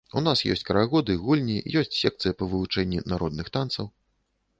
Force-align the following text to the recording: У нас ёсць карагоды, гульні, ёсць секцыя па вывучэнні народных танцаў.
У 0.19 0.21
нас 0.27 0.39
ёсць 0.51 0.63
карагоды, 0.69 1.17
гульні, 1.25 1.57
ёсць 1.81 1.93
секцыя 1.97 2.33
па 2.39 2.47
вывучэнні 2.53 3.05
народных 3.13 3.53
танцаў. 3.59 3.85